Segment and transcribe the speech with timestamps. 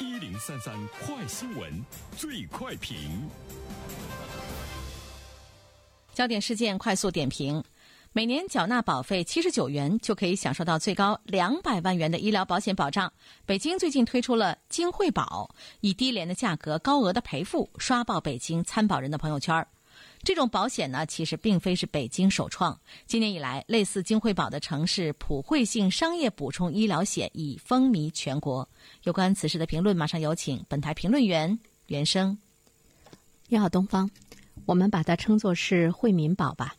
[0.00, 1.84] 一零三三快新闻，
[2.16, 3.28] 最快评。
[6.14, 7.62] 焦点事件快速点评：
[8.12, 13.12] 每年缴纳保费七十九元，就可以享受到最高两百万元的医疗保险保障。
[13.44, 19.66] 北京最近推出了京惠保，以低廉的价格、高额的赔付，刷爆北京参保人的朋友圈。
[20.22, 22.78] 这种保险呢，其实并非是北京首创。
[23.06, 28.68] 今年以来，类似金惠保的城市普惠性商业补充医疗险已风靡全国。
[29.04, 32.36] 有关此事的评论，马上有请本台评论员袁生。
[33.48, 34.10] 你好，东方，
[34.66, 36.74] 我们把它称作是惠民保吧。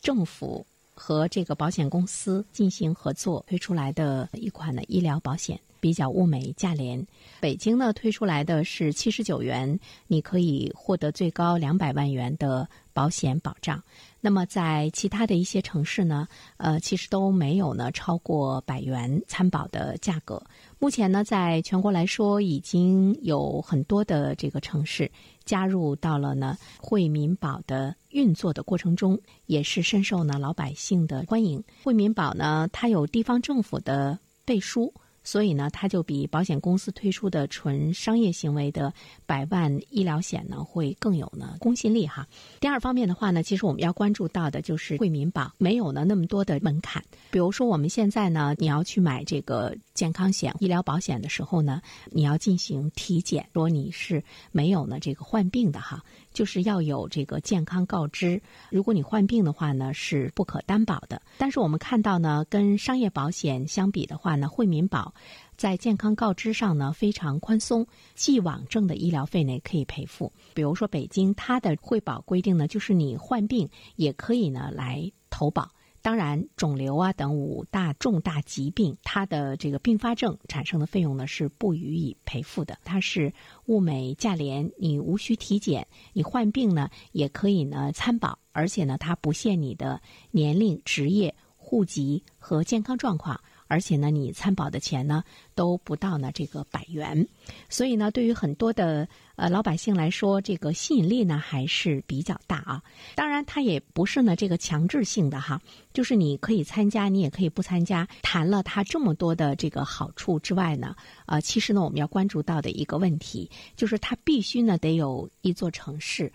[0.00, 5.60] 政府和这个保险公司进行合作推出来的一款的医疗保险。
[5.80, 7.04] 比较物美价廉，
[7.40, 13.82] 北京呢推出来的是七十九元，你可以获得最高两百万元的保险保障。
[14.20, 20.40] 那么在其他的一些城市呢，呃，其实都没有呢超过百元参保的价格。
[20.78, 25.10] 目前呢，在全国来说，已经有很多的这个城市
[25.44, 31.62] 加入到了呢惠民保的运作的过程中，也是深受呢老百姓的欢迎。
[31.82, 34.92] 惠民保呢，它有地方政府的背书。
[35.24, 38.92] 所以呢，它就比保险公司推出的纯商业行为的
[39.26, 42.26] 百万医疗险呢，会更有呢公信力哈。
[42.60, 47.02] 第二方面的话呢，其实我们要关注到的就是惠民保没有呢那么多的门槛。
[47.30, 58.40] 比如说我们现在呢，你要去买这个健康险、医疗保险的时候呢，你要进行体检，说你是没有呢这个患病的哈，就是要有这个健康告知。
[58.70, 61.22] 如果你患病的话呢，是不可担保的。
[61.38, 65.11] 但是我们看到呢，跟商业保险相比的话呢，惠民保。
[65.56, 70.32] 在健康告知上呢，非常宽松，既往症的医疗费呢可以赔付。
[70.54, 75.70] 比如说北京，它的惠保规定呢，就是你患病也可以呢来投保。
[76.00, 82.76] 当然，肿瘤啊等五大重大疾病，它的这个并发症产生的费用呢是不予以赔付的。
[82.82, 83.32] 它是
[83.66, 93.40] 物美价廉，你无需体检，你患病呢也可以呢参保，而且呢它不限你的年龄、职业、户籍和健康状况。
[93.72, 95.24] 而且呢，你参保的钱呢
[95.54, 97.26] 都不到呢这个百元，
[97.70, 102.82] 所以呢，对于很多的呃老百姓来说，这个吸引力呢还是比较大啊。
[103.14, 105.58] 当然，它也不是呢这个强制性的哈，
[105.94, 108.06] 就是你可以参加，你也可以不参加。
[108.20, 110.94] 谈了它这么多的这个好处之外呢，
[111.24, 116.30] 呃，其实呢我们要关注到的一个问题，就是它必须呢得有一座城市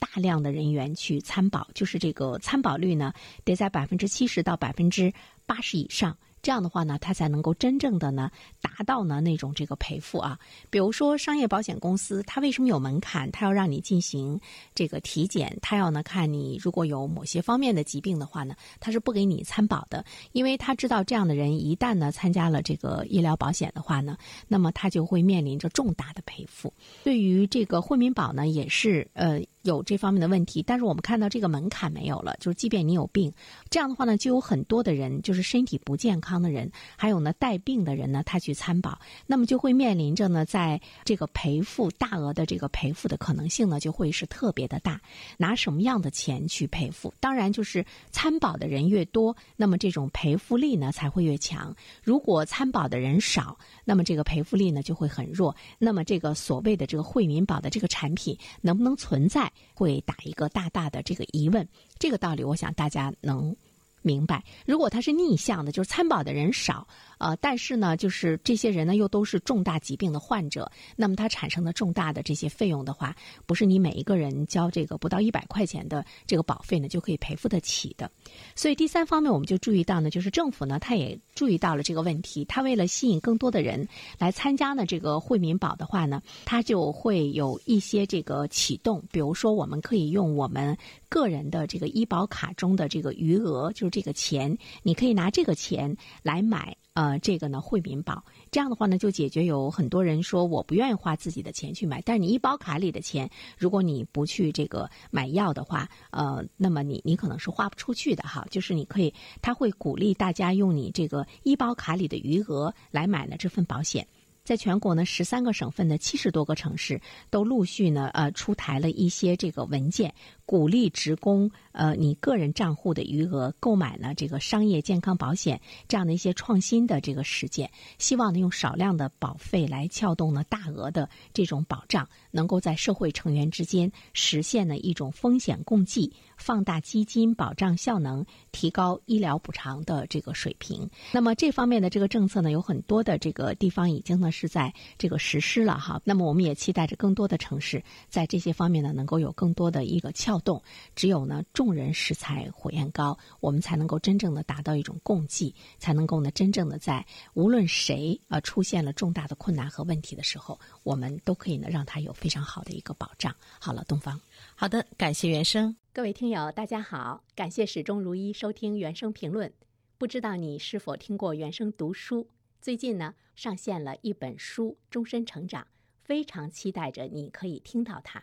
[0.00, 3.12] 大量的人员去参保，就是这个参保率呢
[3.44, 5.12] 得在百分之七十到百分之
[5.46, 6.16] 八十以上。
[6.42, 8.30] 这样的话呢，它才能够真正的呢
[8.60, 10.38] 达到呢那种这个赔付啊。
[10.70, 13.30] 比如说商业保险公司，它为什么有门槛？
[13.30, 14.40] 它要让你进行
[14.74, 24.16] 这个体检，它要呢看你如果有某些方面的疾病的话呢，它是不给你参保的，因为他知道这样的人一旦呢参加了这个医疗保险的话呢，
[24.48, 26.72] 那么他就会面临着重大的赔付。
[27.04, 29.40] 对于这个惠民保呢，也是呃。
[29.62, 33.30] 有这方面的问题，但是我们看到这个门槛没有了，就是即便你有病，
[33.68, 38.96] 这样的话呢，就有很多的人，就是身体不健康康的人，还有呢带病的人呢，他去参保，
[39.26, 45.00] 那么就会面临着呢，在这个赔付大额的这个赔付的可能性呢，就会是特别的大。
[45.36, 47.12] 拿什么样的钱去赔付？
[47.18, 51.74] 当然就是参保的人越多，那么这种赔付力呢才会越强。
[52.00, 55.56] 如果参保的人少，那么这个赔付力呢就会很弱。
[55.78, 59.50] 那么这个所谓的这个惠民保的这个产品能不能存在？
[59.74, 61.66] 会打一个大大的这个疑问，
[61.98, 63.56] 这个道理我想大家能
[64.02, 64.42] 明白。
[64.66, 66.86] 如果它是逆向的，就是参保的人少。
[67.18, 78.10] 呃，但是呢，就是这些人呢，又都是重大疾病的患者，那么它产生的重大的这些费用的话，不是你每一个人交这个不到一百块钱的这个保费呢就可以赔付得起的。
[78.54, 83.86] 所以第三方面，我们就注意到呢，就是政府呢，他也注意到了这个问题，他为了吸引更多的人
[84.18, 90.74] 来参加呢这个惠民保的话呢，他就会有一些这个启动，比如说我们可以用我们
[91.10, 96.76] 个人的这个医保卡中的这个余额，就是这个钱，你可以拿这个钱来买。
[96.92, 108.44] 呃，这个呢，惠民保这样的话呢，就解决有很多人说我不愿意花自己的钱去买，但是你医保卡里的钱，如果你不去这个买药的话，呃，那么你你可能是花不出去的哈。
[108.50, 114.06] 就是你可以，他会鼓励大家用你这个医保卡里的余额来买呢这份保险。
[114.42, 117.00] 在全国呢，十三个省份的七十多个城市
[117.30, 120.12] 都陆续呢，呃，出台了一些这个文件。
[120.50, 136.12] 鼓励职工，呃，你个人账户的余额购买呢这个商业健康保险这样的一些创新的这个实践，希望呢用少量的保费来撬动呢大额的这种保障，能够在社会成员之间实现呢一种风险共济。
[136.36, 140.88] 放大基金保障效能，提高医疗补偿的这个水平。
[141.12, 146.00] 那么这方面的这个政策呢，有很多的这个地方已经呢是在这个实施了哈。
[146.02, 150.62] 那么我们也期待着更多的城市在这些方面呢能够有更多的一个撬动。
[150.96, 157.04] 只有呢众人拾柴火焰高，我们才能够真正的达到一种共济，才能够呢真正的在
[157.34, 163.34] 无论谁啊出现了重大的困难和问题的时候，我们都可以呢让他有非常好的一个保障。
[163.58, 164.20] 好了，东方，
[164.54, 165.76] 好的，感谢原生。
[165.92, 169.52] 各位听友，大家好，感谢始终如一收听原声评论。
[169.98, 172.28] 不知道你是否听过原声读书？
[172.60, 175.62] 最近呢，上线了一本书《终身成长》，
[176.04, 178.20] 非常期待着你可以听到它。《